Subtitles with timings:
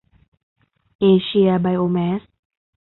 [0.99, 2.21] เอเชีย ไบโอแมส